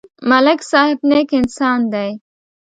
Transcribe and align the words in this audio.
ملک 0.29 0.59
صاحب 0.71 0.97
نېک 1.09 1.29
انسان 1.39 1.79
دی. 1.93 2.09